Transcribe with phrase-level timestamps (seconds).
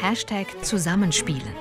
[0.00, 1.54] Hashtag Zusammenspielen.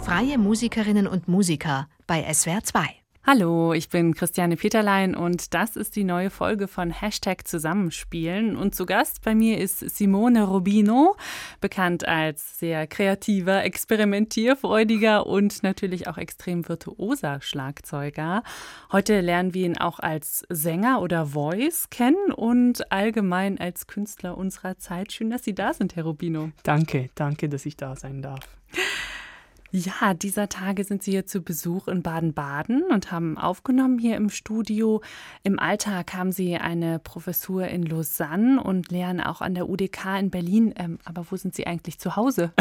[0.00, 2.99] Freie Musikerinnen und Musiker bei SWR 2.
[3.22, 8.56] Hallo, ich bin Christiane Peterlein und das ist die neue Folge von Hashtag Zusammenspielen.
[8.56, 11.16] Und zu Gast bei mir ist Simone Rubino,
[11.60, 18.42] bekannt als sehr kreativer, experimentierfreudiger und natürlich auch extrem virtuoser Schlagzeuger.
[18.90, 24.78] Heute lernen wir ihn auch als Sänger oder Voice kennen und allgemein als Künstler unserer
[24.78, 25.12] Zeit.
[25.12, 26.52] Schön, dass Sie da sind, Herr Rubino.
[26.62, 28.40] Danke, danke, dass ich da sein darf.
[29.72, 34.28] Ja, dieser Tage sind Sie hier zu Besuch in Baden-Baden und haben aufgenommen hier im
[34.28, 35.00] Studio.
[35.44, 40.30] Im Alltag haben Sie eine Professur in Lausanne und lernen auch an der UDK in
[40.30, 40.74] Berlin.
[40.76, 42.52] Ähm, aber wo sind Sie eigentlich zu Hause?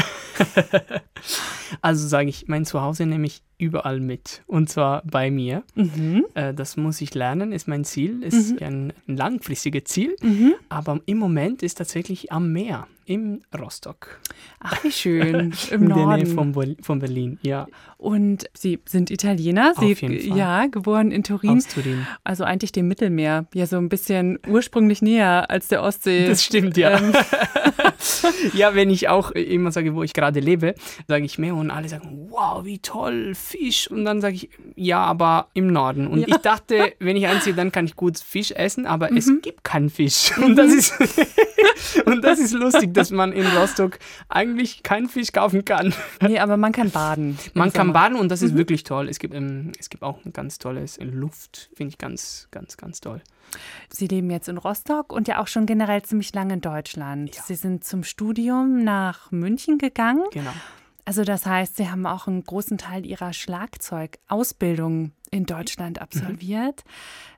[1.81, 4.43] also sage ich, mein Zuhause nehme ich überall mit.
[4.45, 5.63] Und zwar bei mir.
[5.73, 6.25] Mhm.
[6.35, 8.21] Äh, das muss ich lernen, ist mein Ziel.
[8.21, 8.67] Ist mhm.
[8.67, 10.15] ein langfristiges Ziel.
[10.21, 10.53] Mhm.
[10.69, 14.19] Aber im Moment ist tatsächlich am Meer in Rostock.
[14.59, 15.51] Ach, wie schön.
[15.71, 16.07] Im in Norden.
[16.09, 17.65] der Nähe von, von Berlin, ja.
[17.97, 20.37] Und Sie sind Italiener, Sie Auf jeden Fall.
[20.37, 21.57] ja, geboren in Turin.
[21.57, 22.05] Aus Turin.
[22.23, 26.27] Also eigentlich dem Mittelmeer, ja so ein bisschen ursprünglich näher als der Ostsee.
[26.27, 26.99] Das stimmt, ja.
[26.99, 27.13] Ähm.
[28.53, 30.75] ja, wenn ich auch immer sage, wo ich gerade lebe,
[31.07, 33.89] sage ich mehr und alle sagen, wow, wie toll, Fisch.
[33.89, 36.07] Und dann sage ich, ja, aber im Norden.
[36.07, 36.27] Und ja.
[36.27, 39.17] ich dachte, wenn ich einziehe, dann kann ich gut Fisch essen, aber mhm.
[39.17, 40.37] es gibt keinen Fisch.
[40.49, 40.93] Und das ist,
[42.05, 45.93] und das ist lustig dass man in Rostock eigentlich keinen Fisch kaufen kann.
[46.21, 47.37] Nee, aber man kann baden.
[47.53, 48.57] Man kann baden und das ist mhm.
[48.57, 49.09] wirklich toll.
[49.09, 53.01] Es gibt, ähm, es gibt auch ein ganz tolles Luft, finde ich ganz, ganz, ganz
[53.01, 53.21] toll.
[53.89, 57.35] Sie leben jetzt in Rostock und ja auch schon generell ziemlich lange in Deutschland.
[57.35, 57.41] Ja.
[57.43, 60.23] Sie sind zum Studium nach München gegangen.
[60.31, 60.51] Genau.
[61.05, 66.03] Also das heißt, Sie haben auch einen großen Teil Ihrer Schlagzeugausbildung in Deutschland mhm.
[66.03, 66.83] absolviert.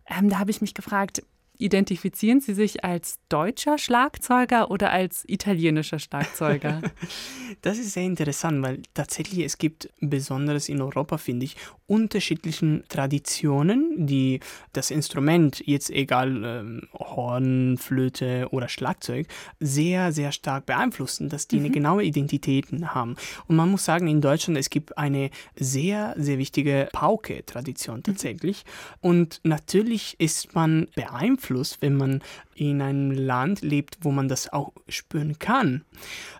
[0.09, 0.15] Mhm.
[0.17, 1.23] Ähm, da habe ich mich gefragt,
[1.61, 6.81] Identifizieren Sie sich als deutscher Schlagzeuger oder als italienischer Schlagzeuger?
[7.61, 14.07] das ist sehr interessant, weil tatsächlich es gibt besonders in Europa, finde ich, unterschiedlichen Traditionen,
[14.07, 14.39] die
[14.73, 19.27] das Instrument, jetzt egal ähm, Horn, Flöte oder Schlagzeug,
[19.59, 21.65] sehr, sehr stark beeinflussen, dass die mhm.
[21.65, 23.17] eine genaue Identitäten haben.
[23.45, 28.03] Und man muss sagen, in Deutschland, es gibt eine sehr, sehr wichtige Pauke-Tradition mhm.
[28.03, 28.65] tatsächlich.
[28.65, 29.09] Mhm.
[29.09, 32.21] Und natürlich ist man beeinflusst Einfluss, wenn man
[32.55, 35.83] in einem Land lebt, wo man das auch spüren kann.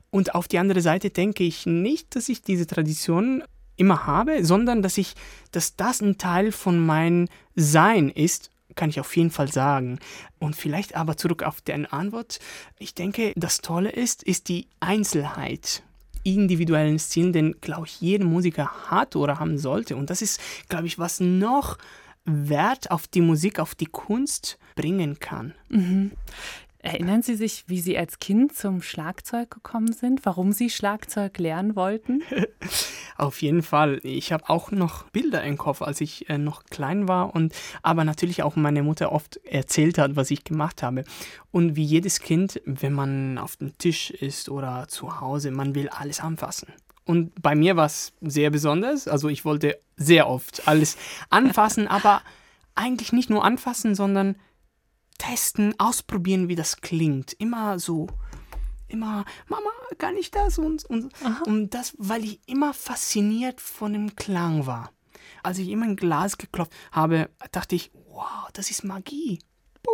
[0.10, 3.44] Und auf die andere Seite denke ich nicht, dass ich diese Tradition
[3.78, 5.16] immer habe, sondern dass ich,
[5.52, 10.00] dass das ein Teil von meinem Sein ist, kann ich auf jeden Fall sagen.
[10.40, 12.40] Und vielleicht aber zurück auf deine Antwort.
[12.80, 15.84] Ich denke, das Tolle ist, ist die Einzelheit
[16.24, 19.96] individuellen Stil, den, glaube ich, jeder Musiker hat oder haben sollte.
[19.96, 20.40] Und das ist,
[20.70, 21.80] glaube ich, was noch
[22.26, 25.54] Wert auf die Musik, auf die Kunst bringen kann.
[25.70, 26.12] Mhm.
[26.84, 30.26] Erinnern Sie sich, wie Sie als Kind zum Schlagzeug gekommen sind?
[30.26, 32.24] Warum Sie Schlagzeug lernen wollten?
[33.18, 34.00] Auf jeden Fall.
[34.02, 38.04] Ich habe auch noch Bilder im Kopf, als ich äh, noch klein war und aber
[38.04, 41.04] natürlich auch meine Mutter oft erzählt hat, was ich gemacht habe.
[41.52, 45.88] Und wie jedes Kind, wenn man auf dem Tisch ist oder zu Hause, man will
[45.88, 46.70] alles anfassen.
[47.06, 49.08] Und bei mir war es sehr besonders.
[49.08, 50.98] Also ich wollte sehr oft alles
[51.30, 52.22] anfassen, aber
[52.76, 54.36] eigentlich nicht nur anfassen, sondern
[55.18, 57.34] testen, ausprobieren, wie das klingt.
[57.34, 58.08] Immer so,
[58.88, 60.58] immer, Mama, kann ich das?
[60.58, 61.14] Und, und,
[61.46, 64.92] und das, weil ich immer fasziniert von dem Klang war.
[65.44, 69.40] Als ich immer ein Glas geklopft habe, dachte ich, wow, das ist Magie.
[69.82, 69.94] Boom.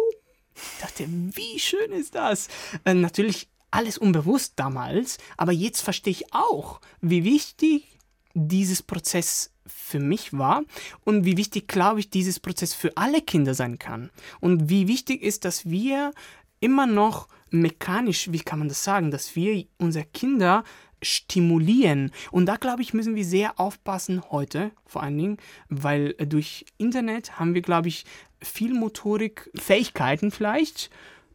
[0.56, 2.48] Ich dachte, wie schön ist das?
[2.84, 7.98] Äh, natürlich alles unbewusst damals, aber jetzt verstehe ich auch, wie wichtig
[8.34, 10.64] dieses Prozess für mich war
[11.04, 14.10] und wie wichtig, glaube ich, dieses Prozess für alle Kinder sein kann.
[14.40, 16.12] Und wie wichtig ist, dass wir
[16.60, 20.64] immer noch mechanisch, wie kann man das sagen, dass wir unsere Kinder
[21.02, 22.12] stimulieren.
[22.32, 25.38] Und da, glaube ich, müssen wir sehr aufpassen heute, vor allen Dingen,
[25.70, 28.06] weil durch Internet haben wir, glaube ich,
[28.42, 30.90] viel Motorik, Fähigkeiten vielleicht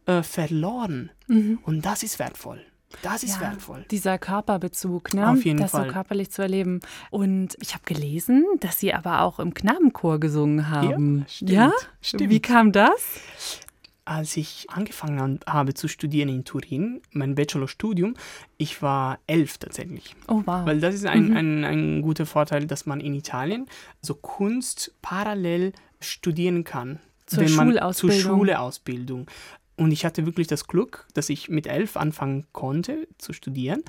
[0.05, 1.11] äh, verloren.
[1.27, 1.59] Mhm.
[1.63, 2.61] Und das ist wertvoll.
[3.01, 3.85] Das ist ja, wertvoll.
[3.89, 5.29] Dieser Körperbezug, ne?
[5.29, 5.87] Auf jeden das Fall.
[5.87, 6.79] so körperlich zu erleben.
[7.09, 11.19] Und ich habe gelesen, dass Sie aber auch im Knabenchor gesungen haben.
[11.19, 11.51] Ja, stimmt.
[11.51, 11.71] Ja?
[12.01, 12.29] Stimmt.
[12.29, 13.19] Wie kam das?
[14.05, 18.15] Als ich angefangen habe zu studieren in Turin, mein Bachelorstudium,
[18.57, 20.15] ich war elf tatsächlich.
[20.27, 20.65] Oh wow.
[20.65, 21.37] Weil das ist ein, mhm.
[21.37, 23.65] ein, ein guter Vorteil, dass man in Italien
[24.01, 26.99] so Kunst parallel studieren kann.
[27.25, 28.19] Zur Schulausbildung.
[28.19, 29.27] Zur Schuleausbildung.
[29.75, 33.83] Und ich hatte wirklich das Glück, dass ich mit elf anfangen konnte zu studieren.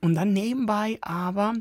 [0.00, 1.54] Und dann nebenbei aber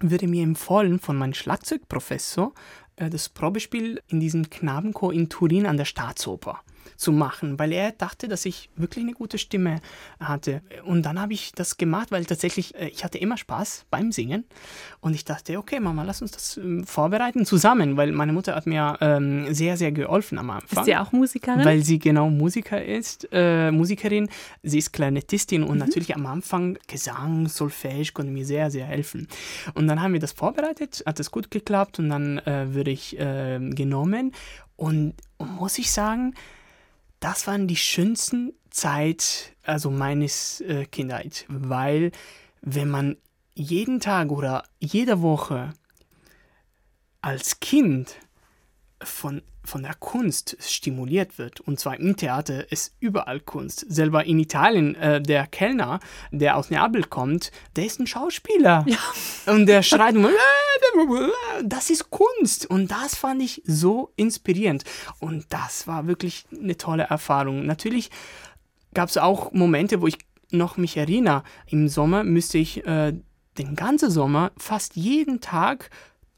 [0.00, 2.52] wurde mir empfohlen von meinem Schlagzeugprofessor
[2.96, 6.60] äh, das Probespiel in diesem Knabenchor in Turin an der Staatsoper.
[6.96, 9.80] Zu machen, weil er dachte, dass ich wirklich eine gute Stimme
[10.20, 10.62] hatte.
[10.84, 14.44] Und dann habe ich das gemacht, weil tatsächlich, äh, ich hatte immer Spaß beim Singen.
[15.00, 18.66] Und ich dachte, okay, Mama, lass uns das ähm, vorbereiten zusammen, weil meine Mutter hat
[18.66, 20.80] mir ähm, sehr, sehr geholfen am Anfang.
[20.80, 21.64] Ist sie auch Musikerin?
[21.64, 24.28] Weil sie genau Musiker ist, äh, Musikerin.
[24.62, 25.78] Sie ist Klarinettistin und mhm.
[25.78, 29.28] natürlich am Anfang Gesang, Solfège konnte mir sehr, sehr helfen.
[29.74, 33.18] Und dann haben wir das vorbereitet, hat es gut geklappt und dann äh, würde ich
[33.18, 34.32] äh, genommen.
[34.76, 36.34] Und muss ich sagen,
[37.24, 42.12] das waren die schönsten Zeit, also meines äh, Kindheit, weil
[42.60, 43.16] wenn man
[43.54, 45.72] jeden Tag oder jede Woche
[47.22, 48.16] als Kind
[49.02, 51.60] von von der Kunst stimuliert wird.
[51.60, 53.84] Und zwar im Theater ist überall Kunst.
[53.88, 56.00] Selber in Italien, äh, der Kellner,
[56.30, 58.84] der aus Neapel kommt, der ist ein Schauspieler.
[58.86, 58.98] Ja.
[59.52, 60.14] Und der schreit
[61.64, 62.66] das ist Kunst.
[62.66, 64.84] Und das fand ich so inspirierend.
[65.18, 67.66] Und das war wirklich eine tolle Erfahrung.
[67.66, 68.10] Natürlich
[68.92, 70.18] gab es auch Momente, wo ich
[70.50, 71.42] noch mich erinnere.
[71.66, 73.14] Im Sommer müsste ich äh,
[73.58, 75.90] den ganzen Sommer fast jeden Tag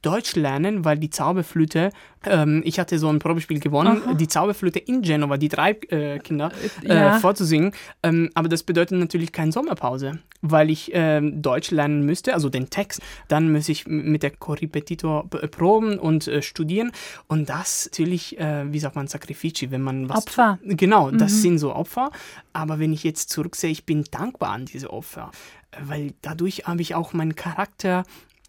[0.03, 1.91] Deutsch lernen, weil die Zauberflöte,
[2.25, 4.15] ähm, ich hatte so ein Probespiel gewonnen, Aha.
[4.15, 6.53] die Zauberflöte in Genova, die drei äh, Kinder,
[6.85, 7.19] äh, ja.
[7.19, 7.73] vorzusingen.
[8.03, 12.71] Ähm, aber das bedeutet natürlich keine Sommerpause, weil ich äh, Deutsch lernen müsste, also den
[12.71, 13.01] Text.
[13.29, 16.93] Dann muss ich mit der Korrepetitor äh, proben und äh, studieren.
[17.27, 20.19] Und das natürlich, äh, wie sagt man, Sacrifici, wenn man was.
[20.19, 20.59] Opfer.
[20.65, 21.39] Genau, das mhm.
[21.39, 22.11] sind so Opfer.
[22.53, 25.31] Aber wenn ich jetzt zurücksehe, ich bin dankbar an diese Opfer
[25.79, 28.05] weil dadurch habe ich auch meinen Charakter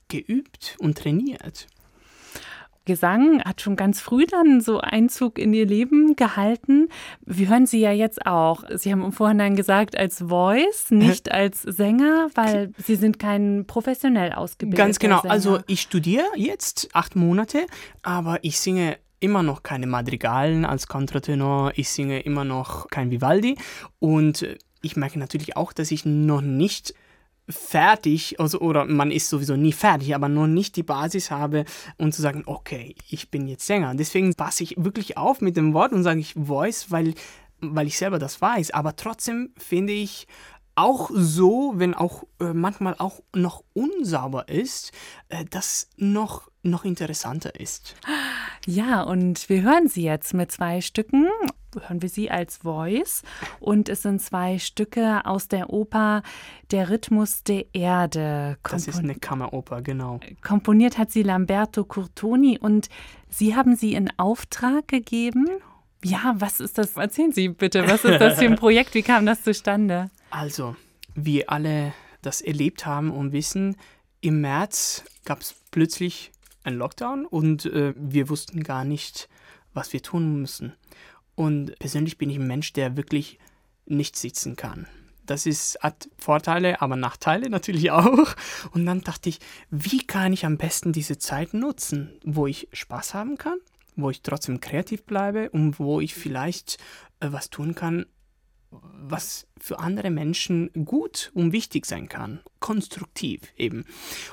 [0.07, 1.67] geübt und trainiert.
[2.87, 6.87] Gesang hat schon ganz früh dann so Einzug in Ihr Leben gehalten.
[7.25, 8.63] Wir hören Sie ja jetzt auch.
[8.73, 14.31] Sie haben im Vorhinein gesagt, als Voice, nicht als Sänger, weil Sie sind kein professionell
[14.31, 15.19] ausgebildeter Ganz genau.
[15.19, 15.33] Sänger.
[15.33, 17.67] Also ich studiere jetzt acht Monate,
[18.03, 21.73] aber ich singe immer noch keine Madrigalen als Kontratenor.
[21.75, 23.57] Ich singe immer noch kein Vivaldi
[23.99, 24.47] und
[24.81, 26.93] ich merke natürlich auch, dass ich noch nicht
[27.49, 31.65] fertig, also, oder man ist sowieso nie fertig, aber nur nicht die Basis habe,
[31.97, 33.95] um zu sagen, okay, ich bin jetzt Sänger.
[33.95, 37.13] Deswegen passe ich wirklich auf mit dem Wort und sage ich Voice, weil,
[37.61, 38.71] weil ich selber das weiß.
[38.71, 40.27] Aber trotzdem finde ich
[40.75, 44.91] auch so, wenn auch äh, manchmal auch noch unsauber ist,
[45.29, 47.95] äh, das noch, noch interessanter ist.
[48.65, 51.27] Ja, und wir hören sie jetzt mit zwei Stücken.
[51.79, 53.23] Hören wir sie als Voice.
[53.59, 56.23] Und es sind zwei Stücke aus der Oper
[56.71, 58.57] Der Rhythmus der Erde.
[58.63, 60.19] Kompon das ist eine Kammeroper, genau.
[60.41, 62.89] Komponiert hat sie Lamberto Curtoni und
[63.29, 65.45] Sie haben sie in Auftrag gegeben.
[65.45, 65.61] Genau.
[66.03, 66.95] Ja, was ist das?
[66.95, 68.93] Erzählen Sie bitte, was ist das für ein Projekt?
[68.93, 70.09] Wie kam das zustande?
[70.29, 70.75] Also,
[71.15, 73.75] wie alle das erlebt haben und wissen,
[74.21, 76.31] im März gab es plötzlich
[76.63, 79.29] einen Lockdown und äh, wir wussten gar nicht,
[79.73, 80.73] was wir tun müssen.
[81.37, 83.37] Und persönlich bin ich ein Mensch, der wirklich
[83.85, 84.87] nicht sitzen kann.
[85.27, 88.35] Das ist, hat Vorteile, aber Nachteile natürlich auch.
[88.71, 89.39] Und dann dachte ich,
[89.69, 93.59] wie kann ich am besten diese Zeit nutzen, wo ich Spaß haben kann,
[93.95, 96.79] wo ich trotzdem kreativ bleibe und wo ich vielleicht
[97.19, 98.07] äh, was tun kann,
[98.71, 103.85] was für andere Menschen gut und wichtig sein kann, konstruktiv eben.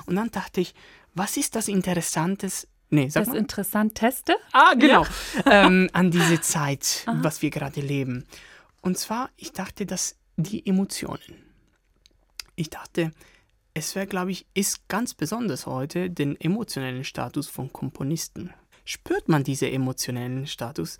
[0.07, 0.73] Und dann dachte ich,
[1.13, 2.67] was ist das Interessantes?
[2.95, 3.37] Nee, sag das mal.
[3.37, 4.35] Interessanteste?
[4.53, 5.05] Ah, genau.
[5.45, 5.65] Ja.
[5.67, 7.17] ähm, an diese Zeit, Aha.
[7.21, 8.25] was wir gerade leben.
[8.81, 11.43] Und zwar, ich dachte, dass die Emotionen.
[12.55, 13.11] Ich dachte,
[13.73, 18.53] es wäre, glaube ich, ist ganz besonders heute den emotionellen Status von Komponisten.
[18.85, 20.97] Spürt man diesen emotionellen Status?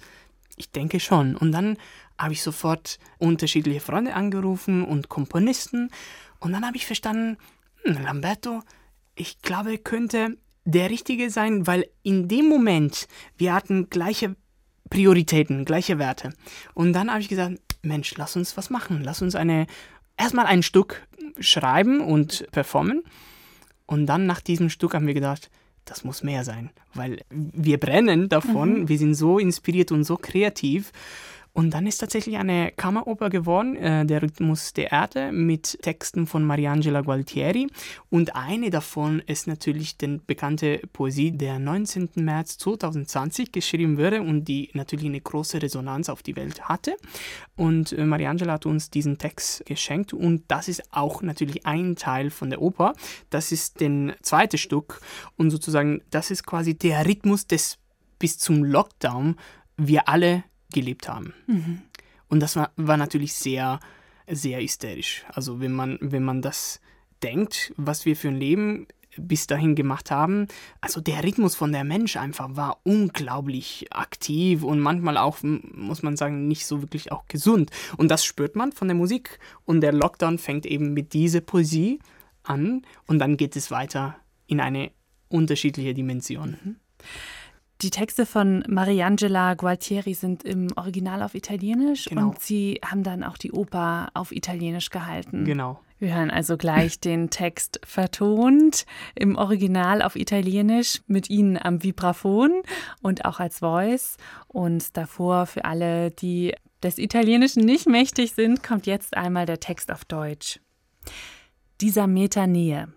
[0.58, 1.38] Ich denke schon.
[1.38, 1.78] Und dann
[2.18, 5.92] habe ich sofort unterschiedliche Freunde angerufen und Komponisten.
[6.40, 7.38] Und dann habe ich verstanden,
[7.84, 8.64] hm, Lamberto,
[9.16, 13.08] ich glaube, könnte der Richtige sein, weil in dem Moment
[13.38, 14.36] wir hatten gleiche
[14.90, 16.34] Prioritäten, gleiche Werte.
[16.74, 19.02] Und dann habe ich gesagt, Mensch, lass uns was machen.
[19.04, 19.68] Lass uns eine
[20.18, 21.08] erstmal ein Stück
[21.40, 23.04] schreiben und performen.
[23.86, 25.50] Und dann nach diesem Stück haben wir gedacht,
[25.86, 28.90] das muss mehr sein, weil wir brennen davon, mhm.
[28.90, 30.92] wir sind so inspiriert und so kreativ.
[31.56, 36.44] Und dann ist tatsächlich eine Kammeroper geworden, äh, der Rhythmus der Erde, mit Texten von
[36.44, 37.68] Mariangela Gualtieri.
[38.10, 42.10] Und eine davon ist natürlich die bekannte Poesie, der 19.
[42.16, 46.98] März 2020 geschrieben wurde und die natürlich eine große Resonanz auf die Welt hatte.
[47.56, 52.32] Und äh, Mariangela hat uns diesen Text geschenkt und das ist auch natürlich ein Teil
[52.32, 52.96] von der Oper.
[53.30, 55.00] Das ist den zweite Stück
[55.38, 57.78] und sozusagen das ist quasi der Rhythmus des
[58.20, 59.38] bis zum Lockdown
[59.78, 61.34] wir alle gelebt haben.
[61.48, 61.82] Mhm.
[62.28, 63.80] Und das war, war natürlich sehr,
[64.28, 65.26] sehr hysterisch.
[65.30, 66.82] Also wenn man, wenn man das
[67.24, 70.48] denkt, was wir für ein Leben bis dahin gemacht haben,
[70.82, 76.18] also der Rhythmus von der Mensch einfach war unglaublich aktiv und manchmal auch, muss man
[76.18, 77.72] sagen, nicht so wirklich auch gesund.
[77.98, 79.40] Und das spürt man von der Musik.
[79.64, 82.00] Und der Lockdown fängt eben mit dieser Poesie
[82.44, 84.18] an und dann geht es weiter
[84.48, 84.92] in eine
[85.30, 86.58] unterschiedliche Dimension.
[86.64, 86.76] Mhm.
[87.82, 92.30] Die Texte von Mariangela Gualtieri sind im Original auf Italienisch genau.
[92.30, 95.44] und Sie haben dann auch die Oper auf Italienisch gehalten.
[95.44, 95.82] Genau.
[96.00, 102.62] Wir hören also gleich den Text vertont im Original auf Italienisch mit Ihnen am Vibraphon
[103.02, 104.18] und auch als Voice.
[104.48, 106.54] Und davor für alle, die
[106.84, 110.60] des Italienischen nicht mächtig sind, kommt jetzt einmal der Text auf Deutsch.
[111.82, 112.90] Dieser Meter Nähe.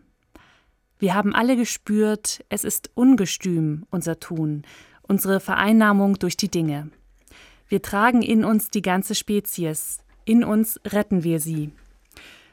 [0.99, 4.63] Wir haben alle gespürt, es ist ungestüm, unser Tun,
[5.03, 6.91] unsere Vereinnahmung durch die Dinge.
[7.69, 11.71] Wir tragen in uns die ganze Spezies, in uns retten wir sie.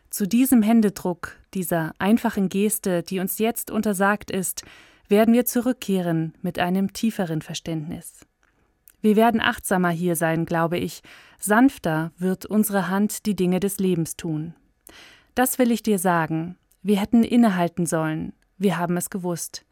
[0.09, 4.63] Zu diesem Händedruck, dieser einfachen Geste, die uns jetzt untersagt ist,
[5.07, 8.25] werden wir zurückkehren mit einem tieferen Verständnis.
[9.01, 11.01] Wir werden achtsamer hier sein, glaube ich,
[11.39, 14.55] sanfter wird unsere Hand die Dinge des Lebens tun.
[15.35, 19.65] Das will ich dir sagen, wir hätten innehalten sollen, wir haben es gewusst.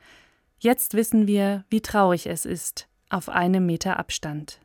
[0.58, 4.60] Jetzt wissen wir, wie traurig es ist, auf einem Meter Abstand.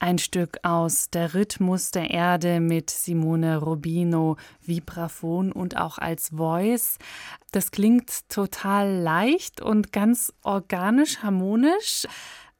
[0.00, 6.98] Ein Stück aus Der Rhythmus der Erde mit Simone Rubino, Vibraphon und auch als Voice.
[7.50, 12.06] Das klingt total leicht und ganz organisch, harmonisch,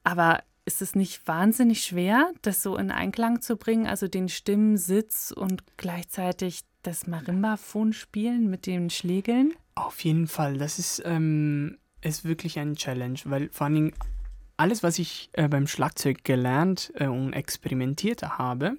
[0.02, 5.30] aber ist es nicht wahnsinnig schwer, das so in Einklang zu bringen, also den Stimmensitz
[5.30, 9.52] und gleichzeitig das Marimbaphon spielen mit den Schlägeln?
[9.74, 13.92] Auf jeden Fall, das ist, ähm, ist wirklich ein Challenge, weil vor allen Dingen
[14.56, 18.78] alles, was ich äh, beim Schlagzeug gelernt äh, und experimentiert habe,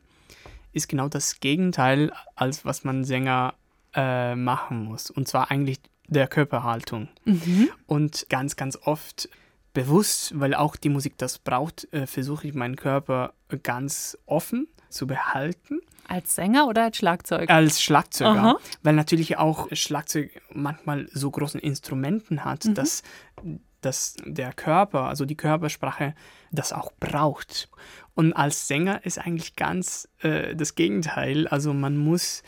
[0.74, 3.54] ist genau das Gegenteil, als was man Sänger
[3.94, 5.12] äh, machen muss.
[5.12, 7.10] Und zwar eigentlich der Körperhaltung.
[7.26, 7.70] Mhm.
[7.86, 9.30] Und ganz, ganz oft
[9.74, 15.08] bewusst, weil auch die Musik das braucht, äh, versuche ich meinen Körper ganz offen zu
[15.08, 15.80] behalten.
[16.08, 17.54] Als Sänger oder als Schlagzeuger?
[17.54, 18.58] Als Schlagzeuger, Aha.
[18.82, 22.74] weil natürlich auch Schlagzeug manchmal so großen Instrumenten hat, mhm.
[22.74, 23.04] dass
[23.82, 26.14] dass der Körper, also die Körpersprache,
[26.52, 27.70] das auch braucht.
[28.14, 31.48] Und als Sänger ist eigentlich ganz äh, das Gegenteil.
[31.48, 32.44] Also man muss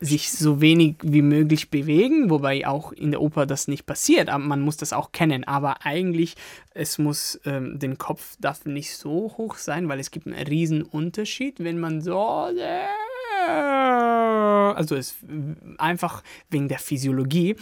[0.00, 4.44] sich so wenig wie möglich bewegen, wobei auch in der Oper das nicht passiert, aber
[4.44, 5.44] man muss das auch kennen.
[5.44, 6.34] Aber eigentlich,
[6.74, 10.82] es muss, ähm, den Kopf darf nicht so hoch sein, weil es gibt einen riesen
[10.82, 12.86] Unterschied, wenn man so äh,
[14.76, 15.16] also es
[15.78, 17.56] einfach wegen der Physiologie.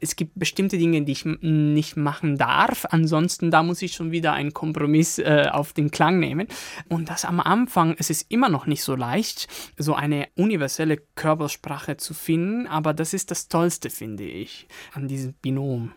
[0.00, 2.86] Es gibt bestimmte Dinge, die ich nicht machen darf.
[2.90, 6.48] Ansonsten, da muss ich schon wieder einen Kompromiss äh, auf den Klang nehmen.
[6.88, 11.96] Und das am Anfang, es ist immer noch nicht so leicht, so eine universelle Körpersprache
[11.96, 12.66] zu finden.
[12.66, 15.92] Aber das ist das Tollste, finde ich, an diesem Binom.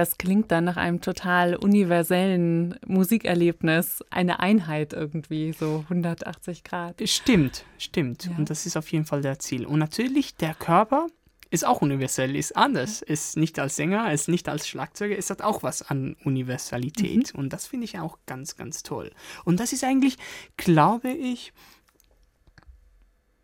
[0.00, 7.06] Das klingt dann nach einem total universellen Musikerlebnis, eine Einheit irgendwie, so 180 Grad.
[7.06, 8.24] Stimmt, stimmt.
[8.24, 8.38] Ja.
[8.38, 9.66] Und das ist auf jeden Fall der Ziel.
[9.66, 11.08] Und natürlich, der Körper
[11.50, 13.02] ist auch universell, ist anders.
[13.02, 17.34] Ist nicht als Sänger, ist nicht als Schlagzeuger, es hat auch was an Universalität.
[17.34, 17.38] Mhm.
[17.38, 19.12] Und das finde ich auch ganz, ganz toll.
[19.44, 20.16] Und das ist eigentlich,
[20.56, 21.52] glaube ich,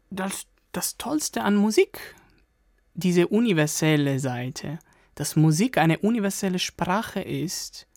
[0.09, 2.15] das, das Tollste an Musik.
[2.95, 4.79] Diese universelle Seite
[5.17, 7.89] dass Musik eine universelle Sprache ist,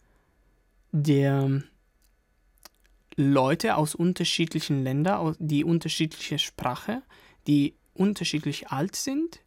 [0.91, 1.61] der
[3.15, 7.03] Leute aus unterschiedlichen Ländern, die unterschiedliche Sprache,
[7.45, 9.41] die unterschiedlich alt sind,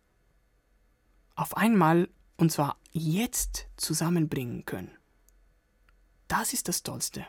[1.35, 4.91] auf einmal und zwar jetzt zusammenbringen können.
[6.29, 7.26] Das ist das Tollste.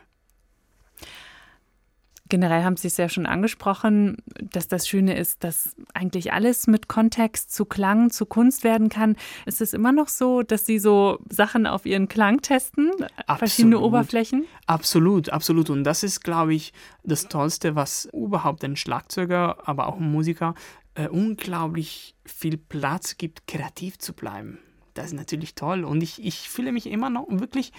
[2.30, 6.88] Generell haben Sie es ja schon angesprochen, dass das Schöne ist, dass eigentlich alles mit
[6.88, 9.16] Kontext zu Klang, zu Kunst werden kann.
[9.44, 12.90] Ist es immer noch so, dass Sie so Sachen auf Ihren Klang testen?
[13.26, 13.38] Absolut.
[13.38, 14.46] Verschiedene Oberflächen?
[14.66, 15.68] Absolut, absolut.
[15.68, 20.54] Und das ist, glaube ich, das Tollste, was überhaupt ein Schlagzeuger, aber auch ein Musiker
[20.94, 24.58] äh, unglaublich viel Platz gibt, kreativ zu bleiben.
[24.94, 25.84] Das ist natürlich toll.
[25.84, 27.72] Und ich, ich fühle mich immer noch wirklich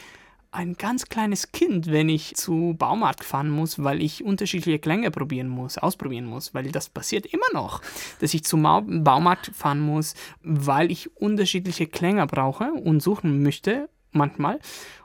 [0.55, 5.49] ein ganz kleines Kind, wenn ich zu Baumarkt fahren muss, weil ich unterschiedliche Klänge probieren
[5.49, 7.81] muss, ausprobieren muss, weil das passiert immer noch,
[8.21, 14.59] dass ich zum Baumarkt fahren muss, weil ich unterschiedliche Klänge brauche und suchen möchte manchmal.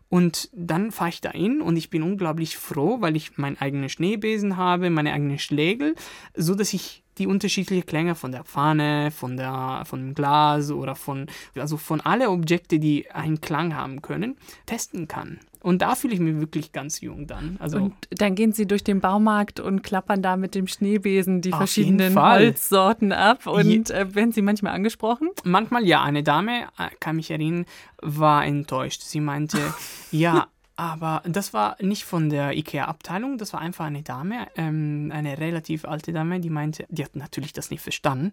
[0.08, 3.88] Und dann fahre ich da hin und ich bin unglaublich froh, weil ich meinen eigenen
[3.88, 5.94] Schneebesen habe, meine eigenen Schlägel,
[6.34, 10.94] so dass ich die unterschiedlichen Klänge von der Pfanne, von der, von dem Glas oder
[10.94, 14.36] von, also von alle Objekte, die einen Klang haben können,
[14.66, 15.38] testen kann.
[15.62, 17.56] Und da fühle ich mich wirklich ganz jung dann.
[17.60, 21.50] Also und dann gehen Sie durch den Baumarkt und klappern da mit dem Schneebesen die
[21.50, 23.46] verschiedenen Holzsorten ab.
[23.46, 25.28] Und äh, werden Sie manchmal angesprochen?
[25.44, 26.02] Manchmal ja.
[26.02, 27.66] Eine Dame, äh, kann mich erinnern,
[28.00, 29.02] war enttäuscht.
[29.02, 29.58] Sie meinte,
[30.10, 30.48] ja,
[30.80, 35.84] aber das war nicht von der IKEA-Abteilung, das war einfach eine Dame, ähm, eine relativ
[35.84, 38.32] alte Dame, die meinte, die hat natürlich das nicht verstanden,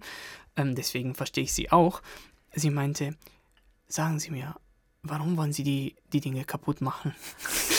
[0.56, 2.01] ähm, deswegen verstehe ich sie auch.
[2.54, 3.18] Sie meinte,
[3.90, 4.55] sagen Sie mir,
[5.03, 7.14] warum wollen Sie die, die Dinge kaputt machen?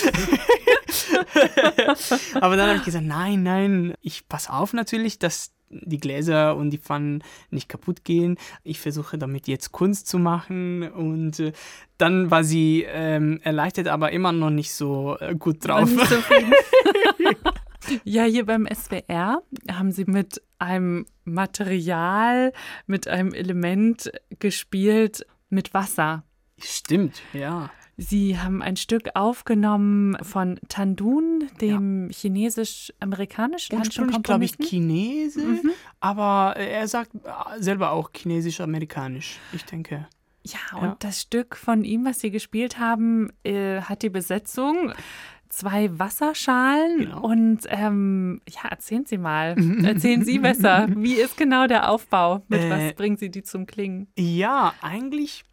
[2.34, 6.70] Aber dann habe ich gesagt, nein, nein, ich passe auf natürlich, dass die Gläser und
[6.70, 8.36] die Pfannen nicht kaputt gehen.
[8.64, 11.52] Ich versuche damit jetzt Kunst zu machen und äh,
[11.98, 15.90] dann war sie ähm, erleichtert, aber immer noch nicht so äh, gut drauf.
[18.04, 22.52] Ja, hier beim SWR haben sie mit einem Material,
[22.86, 26.24] mit einem Element gespielt, mit Wasser.
[26.58, 27.70] Stimmt, ja.
[28.00, 32.14] Sie haben ein Stück aufgenommen von Tandun, dem ja.
[32.14, 35.72] chinesisch-amerikanischen Ursprünglich, glaube ich, Chinese, mhm.
[35.98, 37.10] aber er sagt
[37.58, 40.06] selber auch chinesisch-amerikanisch, ich denke.
[40.44, 40.96] Ja, und ja.
[41.00, 44.92] das Stück von ihm, was Sie gespielt haben, äh, hat die Besetzung
[45.48, 47.22] zwei Wasserschalen genau.
[47.22, 52.44] und ähm, ja, erzählen Sie mal, erzählen Sie besser, wie ist genau der Aufbau?
[52.46, 54.06] Mit äh, was bringen Sie die zum Klingen?
[54.16, 55.44] Ja, eigentlich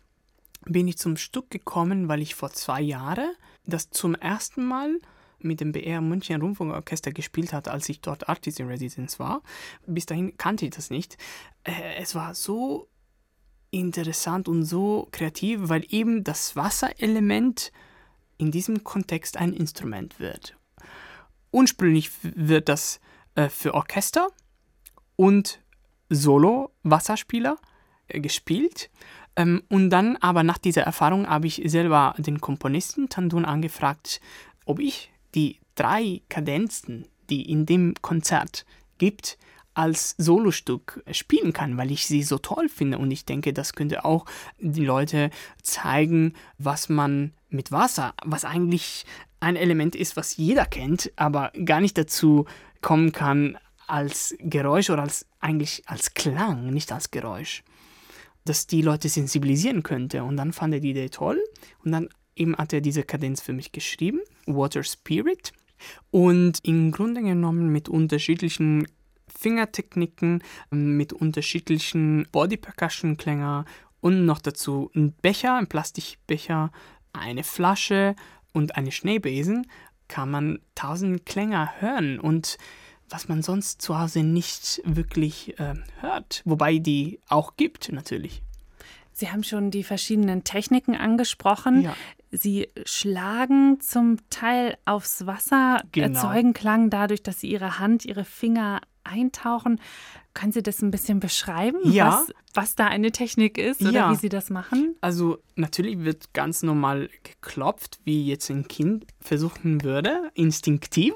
[0.66, 3.30] bin ich zum Stück gekommen, weil ich vor zwei Jahren
[3.66, 5.00] das zum ersten Mal
[5.40, 9.42] mit dem BR München Rundfunkorchester gespielt hatte, als ich dort Artist in Residence war.
[9.86, 11.18] Bis dahin kannte ich das nicht.
[11.64, 12.90] Äh, es war so
[13.72, 17.72] interessant und so kreativ, weil eben das Wasserelement
[18.38, 20.58] in diesem Kontext ein Instrument wird.
[21.52, 23.00] Ursprünglich wird das
[23.36, 24.30] äh, für Orchester
[25.16, 25.62] und
[26.10, 27.58] Solo-Wasserspieler
[28.08, 28.90] äh, gespielt.
[29.36, 34.22] Ähm, und dann aber nach dieser Erfahrung habe ich selber den Komponisten Tandun angefragt,
[34.66, 38.66] ob ich die drei Kadenzen, die in dem Konzert
[38.98, 39.38] gibt,
[39.74, 42.98] als Solostück spielen kann, weil ich sie so toll finde.
[42.98, 44.26] Und ich denke, das könnte auch
[44.58, 45.30] die Leute
[45.62, 49.06] zeigen, was man mit Wasser, was eigentlich
[49.42, 52.46] ein Element ist, was jeder kennt, aber gar nicht dazu
[52.82, 57.64] kommen kann als Geräusch oder als eigentlich als Klang, nicht als Geräusch
[58.46, 60.24] das die Leute sensibilisieren könnte.
[60.24, 61.44] Und dann fand er die Idee toll
[61.84, 65.52] und dann eben hat er diese Kadenz für mich geschrieben, Water Spirit.
[66.12, 68.88] Und im Grunde genommen mit unterschiedlichen
[69.28, 73.66] Fingertechniken, mit unterschiedlichen Body Percussion Klängen
[74.00, 76.72] und noch dazu ein Becher, ein Plastikbecher,
[77.12, 78.16] eine Flasche
[78.54, 79.68] und eine Schneebesen
[80.08, 82.58] kann man tausend Klänge hören und
[83.10, 86.42] was man sonst zu Hause nicht wirklich äh, hört.
[86.46, 88.42] Wobei die auch gibt, natürlich.
[89.12, 91.82] Sie haben schon die verschiedenen Techniken angesprochen.
[91.84, 91.96] Ja.
[92.32, 96.08] Sie schlagen zum Teil aufs Wasser, Genau.
[96.20, 99.80] erzeugen Klang dadurch, dass Sie Ihre Hand, Ihre Finger eintauchen.
[100.34, 102.08] Können Sie das ein bisschen beschreiben, Ja.
[102.28, 104.12] was, was da eine Technik ist oder Ja.
[104.12, 104.96] wie Sie das machen?
[105.00, 111.14] Also natürlich wird ganz normal geklopft, wie jetzt ein Kind versuchen würde, instinktiv.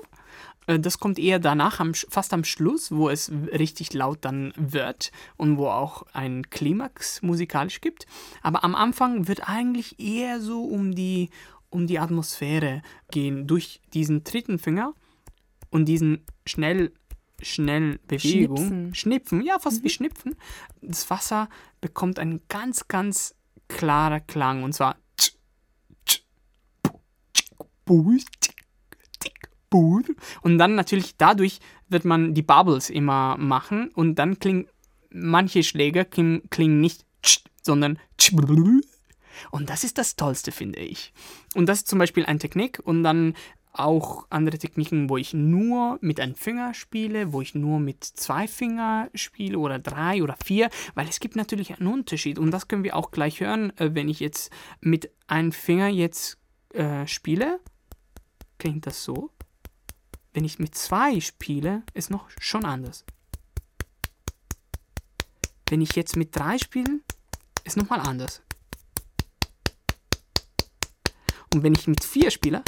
[0.70, 5.12] Äh, Das kommt eher danach, am, fast am Schluss, wo es richtig laut dann wird
[5.36, 8.06] und wo auch ein Klimax musikalisch gibt.
[8.42, 11.32] Aber am Anfang wird eigentlich eher so um die,
[11.70, 14.94] um die Atmosphäre gehen, durch diesen dritten Finger
[15.72, 16.92] und diesen schnell,
[17.42, 18.58] schnell Bewegung.
[18.58, 18.96] Schnipsen.
[18.96, 20.36] Schnipfen, ja, fast wie Schnipfen.
[20.82, 21.50] Das Wasser
[21.82, 23.36] bekommt einen ganz, ganz
[23.68, 24.98] klarer Klang und zwar
[29.70, 30.02] bu.
[30.42, 34.68] und dann natürlich dadurch wird man die Bubbles immer machen und dann klingen
[35.12, 38.34] manche Schläge klingen, klingen nicht tsch, sondern tsch,
[39.52, 41.14] und das ist das Tollste, finde ich.
[41.56, 43.36] Und das ist zum Beispiel eine Technik und dann
[43.72, 48.48] auch andere Techniken, wo ich nur mit einem Finger spiele, wo ich nur mit zwei
[48.48, 52.84] Finger spiele oder drei oder vier, weil es gibt natürlich einen Unterschied und das können
[52.84, 54.52] wir auch gleich hören, äh, wenn ich jetzt
[54.82, 56.40] mit einem Finger jetzt
[56.74, 57.60] äh, spiele,
[58.58, 59.30] klingt das so.
[60.34, 63.04] Wenn ich mit zwei spiele, ist noch schon anders.
[65.68, 67.00] Wenn ich jetzt mit drei spiele,
[67.64, 68.42] ist nochmal anders.
[71.54, 72.64] Und wenn ich mit vier spiele,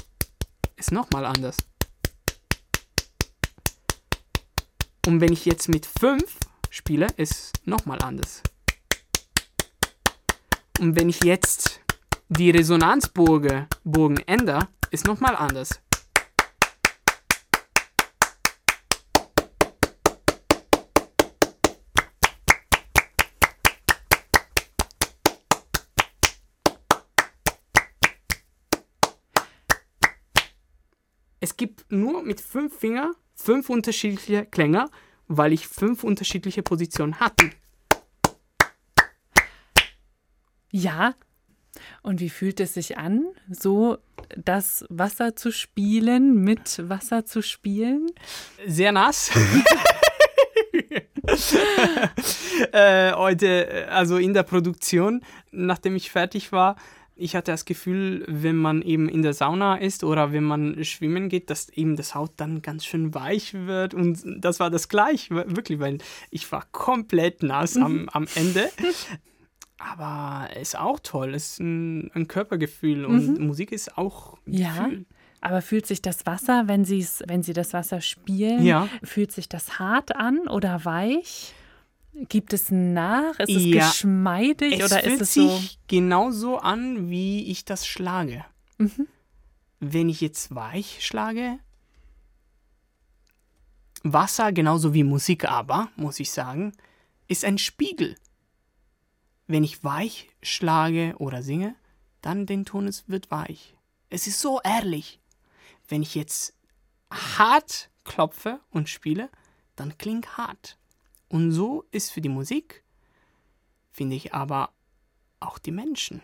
[0.76, 1.58] ist nochmal anders.
[5.06, 6.38] Und wenn ich jetzt mit fünf
[6.70, 8.42] spiele, ist nochmal anders.
[10.80, 11.82] Und wenn ich jetzt
[12.30, 15.80] die Resonanzbogen Bogen ändere, ist nochmal anders.
[31.44, 34.90] Es gibt nur mit fünf Fingern fünf unterschiedliche Klänge,
[35.28, 37.50] weil ich fünf unterschiedliche Positionen hatte.
[40.72, 41.16] Ja.
[42.04, 43.98] Und wie fühlt es sich an, so
[44.38, 48.12] das Wasser zu spielen, mit Wasser zu spielen?
[48.68, 49.32] Sehr nass.
[52.72, 56.76] äh, heute, äh, also in der Produktion, nachdem ich fertig war,
[57.16, 61.30] ich hatte das Gefühl, wenn man eben in der Sauna ist oder wenn man schwimmen
[61.30, 63.94] geht, dass eben das Haut dann ganz schön weich wird.
[63.94, 66.00] Und das war das gleich, wirklich, weil
[66.32, 68.70] ich war komplett nass am, am Ende.
[69.78, 74.54] Aber es ist auch toll, es ist ein, ein Körpergefühl und Musik ist auch ein
[74.54, 74.84] Ja.
[74.86, 75.06] Gefühl.
[75.44, 78.88] Aber fühlt sich das Wasser, wenn, sie's, wenn Sie das Wasser spielen, Ja.
[79.02, 81.56] fühlt sich das hart an oder weich?
[82.14, 83.40] Gibt es nach?
[83.40, 83.88] Ist es Ja.
[83.88, 85.58] geschmeidig Es oder fühlt ist es so?
[85.58, 88.46] sich genauso an, wie ich das schlage.
[88.78, 89.08] Mhm.
[89.80, 91.58] Wenn ich jetzt weich schlage,
[94.04, 96.74] Wasser, genauso wie Musik aber, muss ich sagen,
[97.28, 98.16] ist ein Spiegel.
[99.48, 101.76] Wenn ich weich schlage oder singe,
[102.22, 103.76] dann den Ton es wird weich.
[104.10, 105.20] Es ist so ehrlich.
[105.88, 106.56] Wenn ich jetzt
[107.12, 109.30] hart klopfe und spiele,
[109.76, 110.78] dann klingt hart.
[111.32, 112.84] Und so ist für die Musik,
[113.90, 114.74] finde ich aber
[115.40, 116.22] auch die Menschen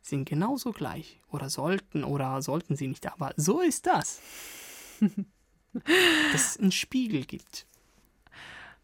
[0.00, 4.20] sind genauso gleich oder sollten oder sollten sie nicht, aber so ist das.
[6.32, 7.66] Dass es einen Spiegel gibt.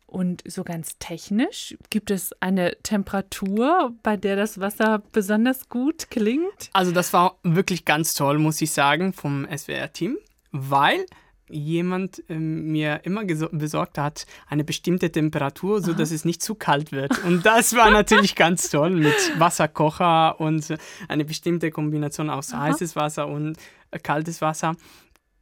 [0.07, 6.69] Und so ganz technisch, gibt es eine Temperatur, bei der das Wasser besonders gut klingt?
[6.75, 10.19] Also das war wirklich ganz toll, muss ich sagen, vom SWR-Team,
[10.51, 11.07] weil
[11.53, 16.93] jemand ähm, mir immer besorgt hat, eine bestimmte Temperatur, so dass es nicht zu kalt
[16.93, 17.23] wird.
[17.25, 20.67] Und das war natürlich ganz toll mit Wasserkocher und
[21.09, 23.57] eine bestimmte Kombination aus heißes Wasser und
[23.91, 24.75] äh, kaltes Wasser.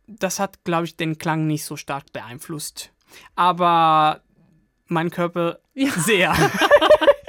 [0.07, 2.93] Das hat, glaube ich, den Klang nicht so stark beeinflusst.
[3.37, 4.23] Aber
[4.89, 5.91] mein Körper Ja.
[5.93, 6.35] sehr.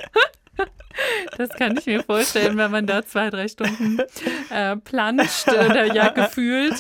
[1.41, 3.99] Das kann ich mir vorstellen, wenn man da zwei, drei Stunden
[4.49, 6.75] äh, planscht oder ja gefühlt,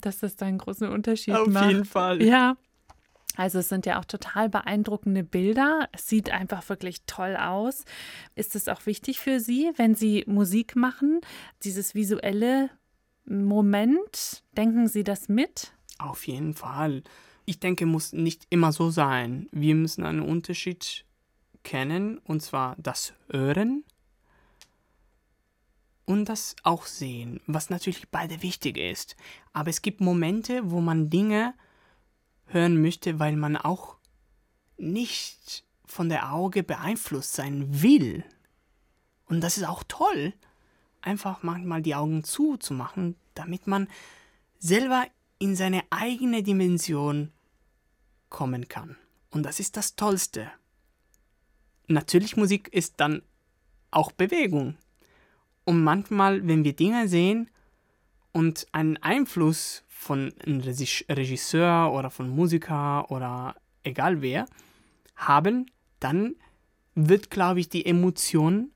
[0.00, 1.70] dass das da einen großen Unterschied Auf macht.
[1.70, 2.22] jeden Fall.
[2.22, 2.56] Ja.
[3.36, 5.88] Also es sind ja auch total beeindruckende Bilder.
[5.92, 7.84] Es sieht einfach wirklich toll aus.
[8.34, 11.20] Ist es auch wichtig für Sie, wenn Sie Musik machen,
[11.62, 12.70] dieses visuelle
[13.24, 14.42] Moment?
[14.56, 15.72] Denken Sie das mit?
[15.98, 17.02] Auf jeden Fall.
[17.46, 19.48] Ich denke, muss nicht immer so sein.
[19.52, 21.04] Wir müssen einen Unterschied
[21.62, 23.84] kennen, und zwar das Hören
[26.10, 29.14] und das auch Sehen, was natürlich beide wichtig ist.
[29.52, 31.54] Aber es gibt Momente, wo man Dinge
[32.46, 33.96] hören möchte, weil man auch
[34.76, 38.24] nicht von der Auge beeinflusst sein will.
[39.26, 40.34] Und das ist auch toll,
[41.00, 43.86] einfach manchmal die Augen zuzumachen, damit man
[44.58, 45.06] selber
[45.38, 47.30] in seine eigene Dimension
[48.30, 48.96] kommen kann.
[49.30, 50.50] Und das ist das Tollste.
[51.86, 53.22] Natürlich Musik ist dann
[53.92, 54.76] auch Bewegung.
[55.70, 57.48] Und manchmal, wenn wir Dinge sehen
[58.32, 63.54] und einen Einfluss von einem Regisseur oder von Musiker oder
[63.84, 64.46] egal wer
[65.14, 66.34] haben, dann
[66.96, 68.72] wird, glaube ich, die Emotion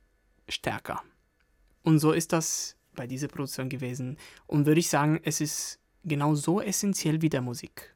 [0.49, 1.03] stärker.
[1.83, 4.17] Und so ist das bei dieser Produktion gewesen.
[4.47, 7.94] Und würde ich sagen, es ist genau so essentiell wie der Musik.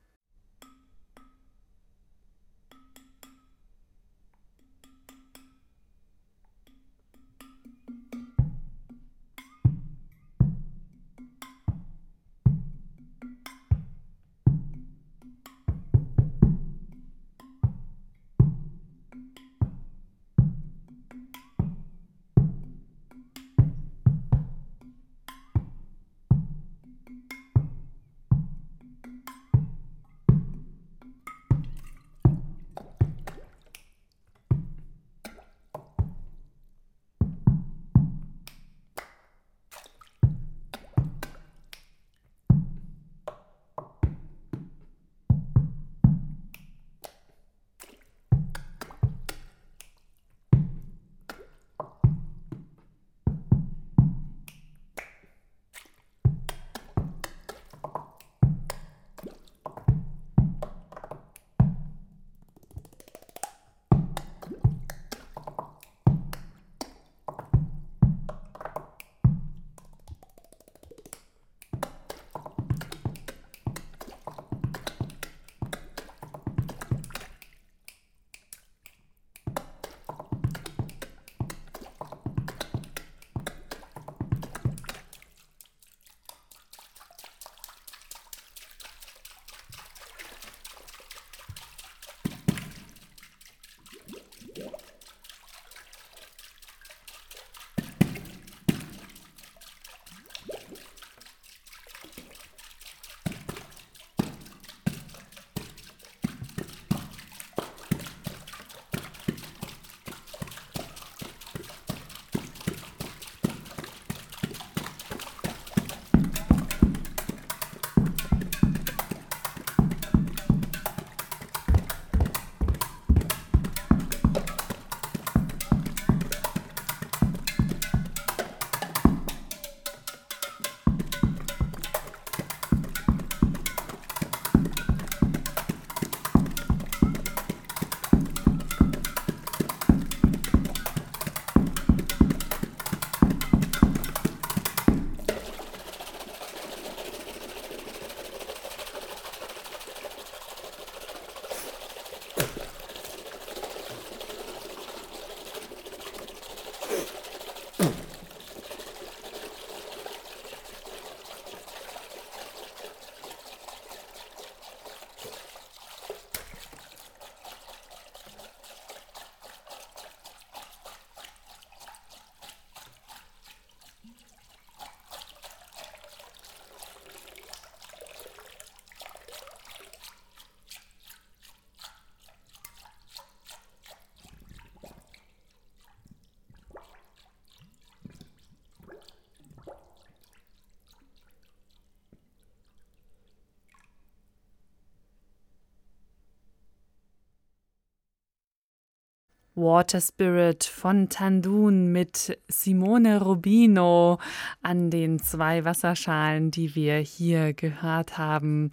[199.59, 204.19] Water Spirit von Tandun mit Simone Rubino
[204.63, 208.71] an den zwei Wasserschalen, die wir hier gehört haben.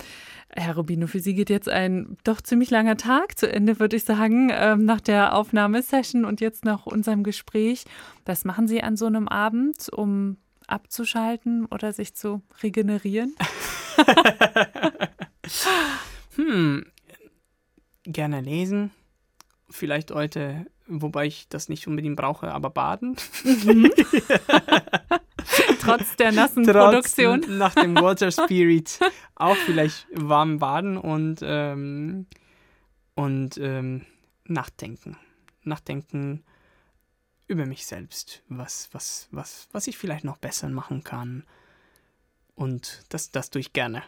[0.49, 4.03] Herr Rubino, für Sie geht jetzt ein doch ziemlich langer Tag zu Ende, würde ich
[4.03, 7.85] sagen, ähm, nach der Aufnahmesession und jetzt nach unserem Gespräch.
[8.25, 13.35] Was machen Sie an so einem Abend, um abzuschalten oder sich zu regenerieren?
[16.35, 16.85] hm,
[18.03, 18.91] gerne lesen.
[19.69, 23.15] Vielleicht heute wobei ich das nicht unbedingt brauche, aber baden.
[23.43, 23.91] Mhm.
[25.79, 27.57] Trotz der nassen Trotz, Produktion.
[27.57, 28.99] Nach dem Water Spirit
[29.35, 32.25] auch vielleicht warm baden und, ähm,
[33.15, 34.05] und ähm,
[34.45, 35.17] nachdenken.
[35.63, 36.43] Nachdenken
[37.47, 41.43] über mich selbst, was, was, was, was ich vielleicht noch besser machen kann.
[42.55, 44.03] Und das, das tue ich gerne.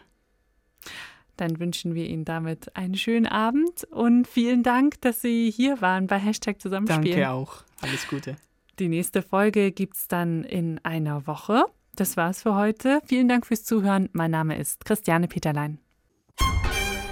[1.38, 6.06] Dann wünschen wir Ihnen damit einen schönen Abend und vielen Dank, dass Sie hier waren
[6.06, 7.18] bei Hashtag Zusammenspielen.
[7.20, 7.62] Danke auch.
[7.80, 8.36] Alles Gute.
[8.78, 11.64] Die nächste Folge gibt es dann in einer Woche.
[11.94, 13.00] Das war's für heute.
[13.06, 14.08] Vielen Dank fürs Zuhören.
[14.12, 15.78] Mein Name ist Christiane Peterlein.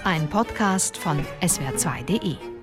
[0.05, 2.56] Ein Podcast von swr2.de